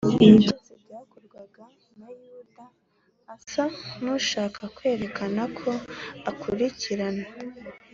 ibi 0.25 0.37
byose 0.43 0.71
byakorwaga 0.85 1.63
na 1.99 2.07
yuda 2.21 2.63
asa 3.35 3.65
n’ushaka 4.01 4.61
kwerekana 4.75 5.43
ko 5.59 5.71
akurikira 6.31 7.07